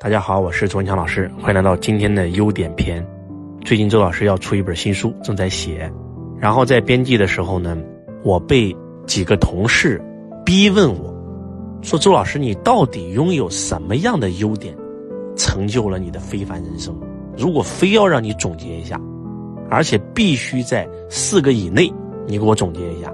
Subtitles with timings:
[0.00, 3.04] 大家好，我是周文强老师，欢迎来到今天的优点篇。
[3.64, 5.92] 最近周老师要出一本新书，正在写。
[6.38, 7.76] 然后在编辑的时候呢，
[8.22, 8.74] 我被
[9.08, 10.00] 几个同事
[10.44, 11.12] 逼问我，
[11.82, 14.72] 说周老师，你到底拥有什么样的优点，
[15.36, 16.96] 成就了你的非凡人生？
[17.36, 19.00] 如果非要让你总结一下，
[19.68, 21.92] 而且必须在四个以内，
[22.24, 23.12] 你给我总结一下。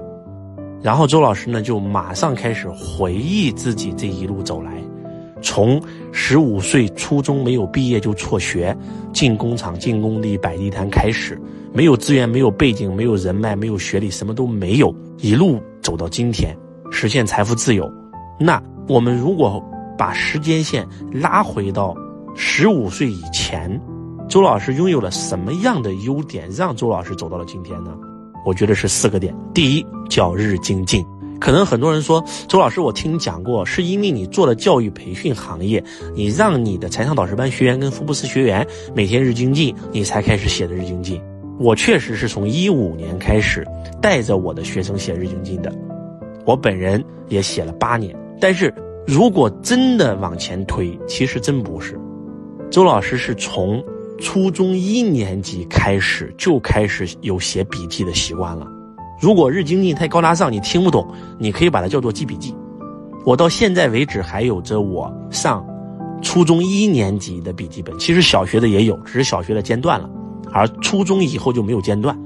[0.83, 4.71] 然后周老师呢，就马上开始回忆自己这一路走来。
[5.43, 5.83] 从
[6.13, 8.77] 十五岁初中没有毕业就辍学，
[9.13, 11.39] 进工厂、进工地、摆地摊开始，
[11.73, 16.57] 没有资源、没有背景、没有人脉、没有学历，什么都没有，一路走到今天，
[16.91, 17.91] 实现财富自由。
[18.39, 19.63] 那我们如果
[19.97, 21.95] 把时间线拉回到
[22.35, 23.81] 十五岁以前，
[24.29, 27.93] 周老师拥有了什么样的优点，让周老师走到了今天呢？
[28.47, 29.35] 我觉得是四个点。
[29.55, 31.05] 第一，叫日精进。
[31.45, 35.85] 可能很多人说，周老师，我听你讲过，是因为你做了教育培训行业，
[36.15, 41.21] 你让你的财商导师班学员跟福布斯学员每天日精进，你才开始写的日精进。
[41.61, 43.63] 我确实是从一五年开始
[44.01, 45.71] 带着我的学生写日精进的，
[46.47, 48.17] 我本人也写了八年。
[48.41, 48.73] 但是
[49.07, 52.01] 如果真的往前推，其实真不是，
[52.71, 53.85] 周老师是从
[54.19, 58.67] 初中一年级开始就开始有写笔记的习惯了。
[59.21, 61.07] 如果日经济太高大上，你听不懂，
[61.39, 62.55] 你可以把它叫做记笔记。
[63.25, 65.65] 我到现在为止还有着我上
[66.21, 70.09] 初中一年级的笔记本，其实小学的也有，只是小学的间断了，
[70.53, 72.19] 而初中以后就没有间断。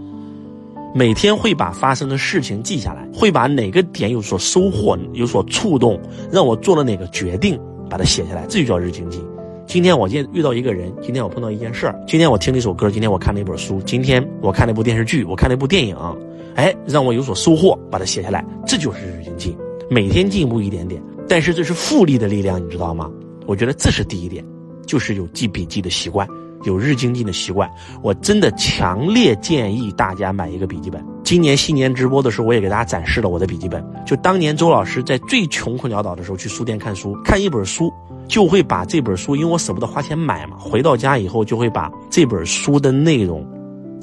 [0.94, 6.00] 每天会把发生的事情记下来，会把哪个点有所收获、有所触动，
[6.32, 9.22] 让我做了哪个决定，把它写下来，这就叫日经济。
[9.66, 15.94] 今天我见遇到一个人，今天我碰到一件事儿，今天我听了一首歌，今天我看了一本书，今天我看了一部电视剧，我看了一部电影。
[16.58, 19.56] 哎，让我有所收获，把它写下来，这就是日精进，
[19.88, 21.00] 每天进步一点点。
[21.28, 23.08] 但是这是复利的力量，你知道吗？
[23.46, 24.44] 我觉得这是第一点，
[24.84, 26.26] 就是有记笔记的习惯，
[26.64, 27.70] 有日精进的习惯。
[28.02, 31.00] 我真的强烈建议大家买一个笔记本。
[31.22, 33.84] 今年新年直播的时候，我也给大家展示了我的笔记本。
[34.04, 37.88] 就当年周老师在最穷困潦倒的时候，去书店看书，看一本书，
[38.26, 43.46] 就会把这本书，因为我舍不得花钱买嘛，回到家以后就会把这本书的内容。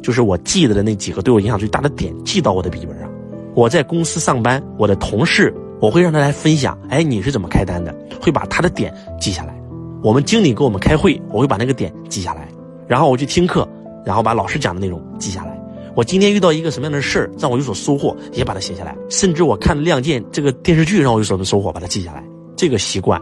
[0.05, 3.09] 就是我记得的那几个对我影响最大的点，记到我的笔记本上。
[3.55, 5.51] 我在公司上班，我的同事，
[5.81, 6.77] 我会让他来分享。
[6.89, 7.91] 哎，你是怎么开单的？
[8.21, 9.59] 会把他的点记下来。
[10.03, 12.47] 我们经理给我们开会，我会把那个点记下来。
[12.87, 13.67] 然后我去听课，
[14.05, 15.59] 然后把老师讲的内容记下来。
[15.95, 18.95] 我今天遇到一个什么样的事儿，让我有所收获，也把它写下来。
[19.09, 22.23] 甚至我看《亮剑》这个电视剧，让我有所收获，把它记下来。
[22.55, 23.19] 这个习惯，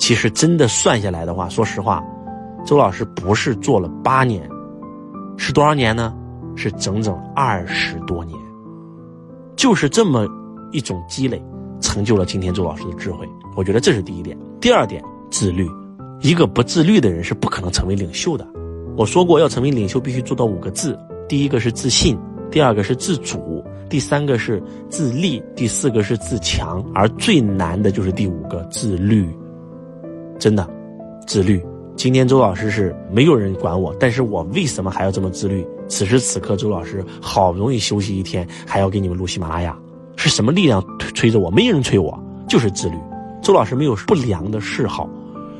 [0.00, 2.02] 其实真的算下来的话，说实话，
[2.66, 4.42] 周老师不是做了八年，
[5.36, 6.12] 是多少年呢？
[6.56, 8.38] 是整整二十多年，
[9.56, 10.26] 就是这么
[10.72, 11.42] 一种积累，
[11.80, 13.28] 成就了今天周老师的智慧。
[13.56, 14.36] 我觉得这是第一点。
[14.60, 15.68] 第二点，自律。
[16.20, 18.46] 一个不自律的人是不可能成为领袖的。
[18.96, 20.98] 我说过，要成为领袖必须做到五个字：
[21.28, 22.16] 第一个是自信，
[22.50, 29.28] 第二个是自主，第三个是自立，第四个是自强，而最难的就是第五个自律。
[30.38, 30.66] 真的，
[31.26, 31.62] 自律。
[31.96, 35.66] 今天周老师是没有人管我，但是我为什么还要这么自律？
[35.88, 39.76] 此时此刻，周老师好不容易休息一天，还要给你们录喜马拉雅，
[40.16, 40.84] 是什么力量
[41.14, 41.50] 催着我？
[41.50, 42.18] 没人催我，
[42.48, 42.96] 就是自律。
[43.42, 45.08] 周老师没有不良的嗜好，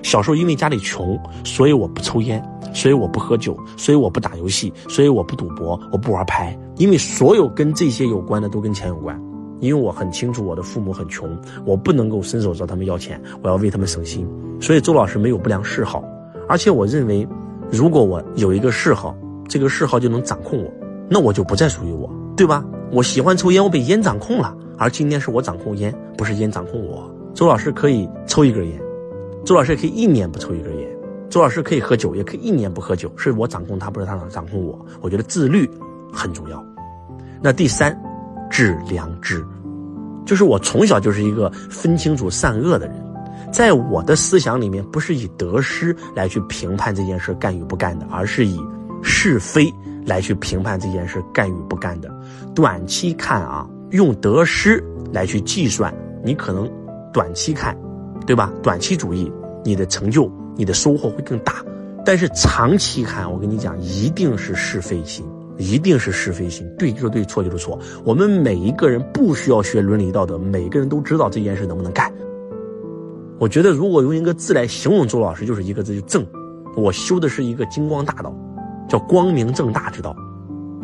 [0.03, 2.43] 小时候因为家里穷，所以我不抽烟，
[2.73, 9.21] 所以我不喝酒，所以我不打游戏，所以我不赌博，我不玩牌，因为所有跟这些有关的都跟钱有关。
[9.61, 14.29] 因为我很清楚我的父母很穷，我不能够伸手找他们要钱，我要为他们省心。
[14.61, 16.03] 所以周老师没有不良嗜好。
[16.49, 17.27] 而且我认为，
[17.71, 19.17] 如果我有一个嗜好，
[19.49, 20.71] 这个嗜好就能掌控我，
[21.09, 22.65] 那我就不再属于我，对吧？
[22.91, 27.11] 我喜欢抽烟，我被烟掌控了，而今天是我掌控烟，不是烟掌控我。
[27.35, 28.81] 周老师可以抽一根烟，
[29.45, 30.89] 周老师也可以一年不抽一根烟，
[31.29, 34.87] 周老师可以喝酒，也可以一年不喝酒，是我掌控他，不是他掌控我。
[35.01, 35.69] 我觉得自律
[36.13, 36.65] 很重要。
[37.43, 38.01] 那第三，
[38.51, 39.45] 致良知，
[40.25, 43.05] 就是我从小就是一个分清楚善恶的人。
[43.53, 48.59] 在我的思想里面，不是以得失来去评判这件事干与不干的，而是以
[49.05, 49.73] 是非
[50.07, 52.11] 来去评判这件事干与不干的。
[52.55, 56.69] 短期看啊，用得失来去计算，你可能
[57.13, 57.77] 短期看，
[58.27, 58.53] 对吧？
[58.63, 59.31] 短期主义，
[59.65, 61.55] 你的成就、你的收获会更大。
[62.05, 65.25] 但是长期看，我跟你讲，一定是是非心，
[65.59, 67.79] 一定是是非心，对就是对，错就是错。
[68.05, 72.13] 我们每一个人不需要学伦理道德，每个人都知道这件事能不能干。
[73.39, 76.25] 我觉得，如果用一个字来形容周老师，就是一个字，就正。
[76.77, 78.35] 我修的是一个金光大道，
[78.95, 80.15] 叫光明正大之道。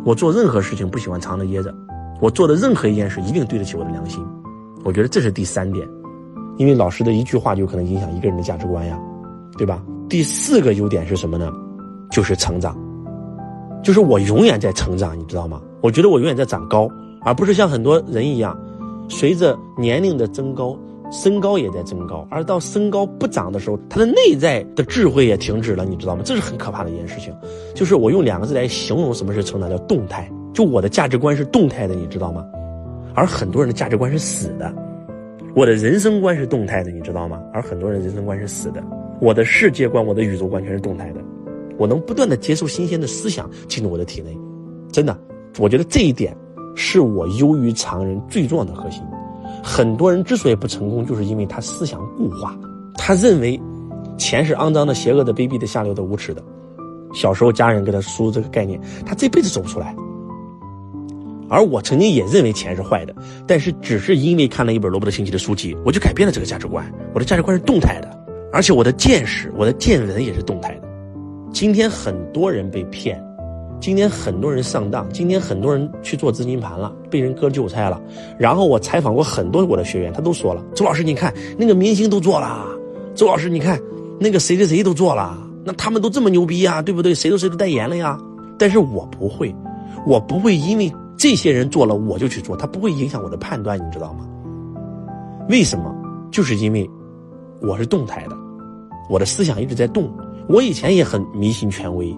[0.03, 1.73] 我做任何事情不喜欢藏着掖着，
[2.19, 4.21] 我做的任何一件事一定对得起我的良心。
[4.83, 5.87] 我觉得这是第三点，
[6.57, 8.99] 因为老师的一句话就可能影响一个人的价值观呀，
[9.57, 9.81] 对吧？
[10.09, 11.49] 第四个优点是什么呢？
[12.11, 12.75] 就是成长，
[13.81, 15.61] 就是我永远在成长，你知道吗？
[15.79, 16.89] 我觉得我永远在长高，
[17.21, 18.59] 而不是像很多人一样，
[19.07, 20.77] 随着年龄的增高，
[21.11, 26.21] 身高也在增高，而到身高不长的时候，他的内在的智慧也停止了，你知道吗？
[26.25, 27.35] 这是很可怕的一件事情。
[27.75, 30.31] 就是我用两个字来形容什么是成长，叫动态。
[30.53, 32.45] 就我的价值观是动态的，你知道吗？
[33.13, 34.73] 而很多人的价值观是死的。
[35.53, 37.41] 我的人生观是动态的，你知道吗？
[37.53, 38.81] 而很多人人生观是死的。
[39.19, 41.21] 我的世界观，我的宇宙观全是动态的。
[41.77, 44.37] 我能不断的接受新鲜的思想进入我的体内，
[44.91, 45.17] 真的，
[45.59, 46.35] 我觉得这一点
[46.75, 49.03] 是我优于常人最重要的核心。
[49.63, 52.57] 很多人之所以不成功，就是因为他思想固化，
[52.95, 53.59] 他认为
[54.17, 56.43] 钱是肮脏的、邪恶的、卑鄙的、下流的、无耻的。
[57.13, 59.95] 小时候家人给他输入这个概念，他这辈子走不出来。
[61.49, 63.13] 而我曾经也认为钱是坏的，
[63.45, 66.89] 但是只是因为看了一本罗伯特清崎的书籍，我就改变了这个价值观。
[67.13, 68.09] 我的价值观是动态的，
[68.53, 70.87] 而且我的见识、我的见闻也是动态的。
[71.51, 73.21] 今天很多人被骗，
[73.81, 77.99] 今天很多人上当，今天很多人去做资金盘了，被人割韭菜了。
[78.37, 82.63] 然后我采访过很多我的学员，他都说了：“周老师，你看那个明星都做了，
[83.15, 83.79] 周老师，你看
[84.19, 85.35] 那个谁谁谁都做了，
[85.65, 87.15] 那他们都这么牛逼呀，对不对？
[87.15, 88.19] 谁都谁都代言了呀。
[88.59, 89.53] 但是我不会，
[90.05, 94.27] 我不会因为。”这些人做了，我就去做，他不会影响我的判断，你知道吗？
[95.49, 95.93] 为什么？
[96.31, 96.89] 就是因为
[97.61, 98.35] 我是动态的，
[99.07, 100.11] 我的思想一直在动。
[100.47, 102.11] 我以前也很迷信权威，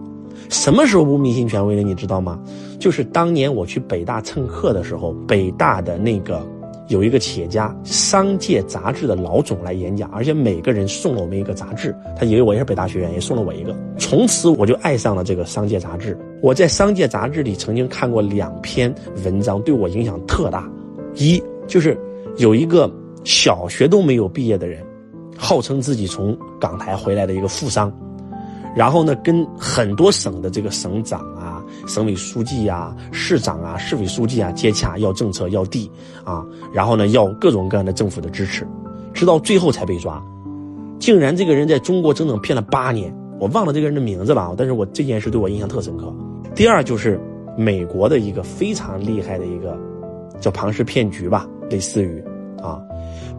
[0.49, 1.81] 什么时候不迷信权威了？
[1.81, 2.39] 你知道吗？
[2.79, 6.45] 就是当年我去北大蹭课的时候，北大的那个。
[6.89, 11.95] 有一个企业家，《商界》杂志的老总来演讲，而且每个人送了我们一个杂志。
[12.15, 13.73] 他以为我也是北大学员，也送了我一个。
[13.97, 16.15] 从此我就爱上了这个《商界》杂志。
[16.41, 18.93] 我在《商界》杂志里曾经看过两篇
[19.23, 20.69] 文章，对我影响特大。
[21.15, 21.97] 一就是
[22.35, 22.91] 有一个
[23.23, 24.85] 小学都没有毕业的人，
[25.37, 27.91] 号称自己从港台回来的一个富商，
[28.75, 31.61] 然后呢，跟很多省的这个省长啊。
[31.85, 35.91] 省委书记呀、市长啊、市委书记啊接洽要政策要地
[36.23, 38.65] 啊，然后呢要各种各样的政府的支持，
[39.13, 40.23] 直到最后才被抓。
[40.97, 46.13] 竟然这个人在中国整整骗了八年，我忘了这个人的名字了，但是我这件事对我印象特深刻。
[46.55, 47.19] 第二就是
[47.57, 49.77] 美国的一个非常厉害的一个
[50.39, 52.23] 叫庞氏骗局吧，类似于
[52.61, 52.79] 啊，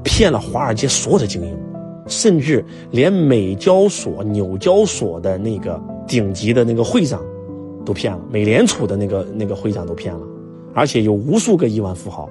[0.02, 1.58] 骗了华尔街所有的精英，
[2.06, 7.20] 甚至连美交所、纽交所的那个顶级的那个会长。
[7.86, 10.22] 都骗了，美联储的那个那个会长都骗了，
[10.72, 12.26] 而且有无数个亿万富豪，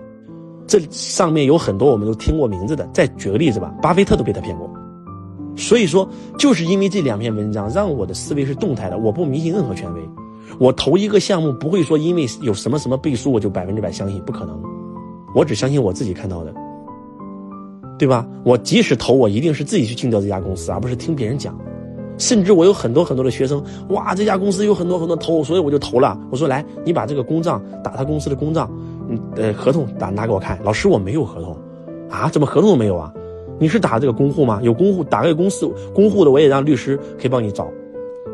[0.65, 2.89] 这上面有很多我们都听过名字的。
[2.91, 4.67] 再举个例子吧，巴菲特都被他骗过。
[5.55, 6.09] 所以说，
[6.39, 8.97] 就是因为这两篇文章，让我的思维是动态的。
[8.97, 10.01] 我不迷信任何权威，
[10.57, 14.59] 我投一个项目不会说因为有什么什么背书我就百分之百相信，不可能。
[15.35, 16.51] 我只相信我自己看到的，
[18.03, 18.27] 对吧？
[18.43, 21.57] 我即使投，我一定是自己去竞调这家公司，而不是听别人讲。
[22.17, 26.19] 甚至我有很多很多的学生，哇，这家公司有很多很多投，所以我就投了。
[26.29, 28.69] 我说来，你把这个公账打他公司的公账，
[29.07, 30.59] 嗯，呃，合同打拿给我看。
[30.65, 31.55] 老师，我没有合同，
[32.09, 33.09] 啊，怎么合同都没有啊？
[33.57, 34.59] 你是打这个公户吗？
[34.61, 35.65] 有公户，打给公司
[35.95, 37.71] 公户的，我也让律师可以帮你找。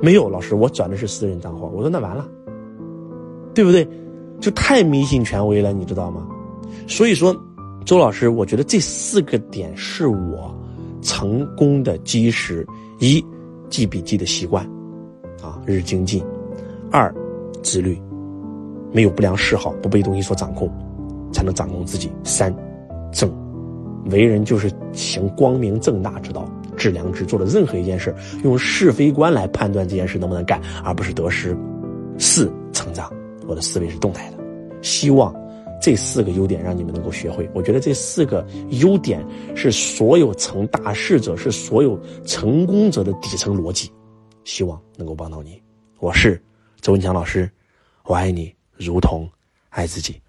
[0.01, 1.68] 没有，老师，我转的是私人账号。
[1.68, 2.27] 我说那完了，
[3.54, 3.88] 对不对？
[4.39, 6.27] 就太迷信权威了，你知道吗？
[6.88, 7.36] 所以说，
[7.89, 10.56] 周老师，我觉得这四个点是我
[11.01, 12.63] 成功的基石
[13.00, 13.25] 一。
[13.68, 14.63] 记笔记的习惯，
[15.41, 16.24] 啊，日精进；
[16.91, 17.12] 二，
[17.63, 18.00] 自律，
[18.91, 20.72] 没有不良嗜好，不被东西所掌控，
[21.34, 22.12] 才能掌控自己。
[22.24, 22.55] 三，
[23.12, 23.31] 正，
[24.12, 31.58] 为人就是行光明正大之道，致良知，做的任何一件事，用是非观来判断这件事能不能干，而不是得失。
[32.19, 33.12] 四，成长，
[33.48, 34.38] 我的思维是动态的，
[34.84, 35.34] 希望。
[35.81, 43.89] 这四个优点让你们能够学会，我觉得这四个优点是所有成大事者、是所有成功者的底层逻辑，
[44.43, 45.62] 希望能够帮到你。
[46.00, 46.41] 我是
[46.81, 47.50] 周文强老师，
[48.03, 49.29] 我爱你如同
[49.69, 50.21] 爱自己。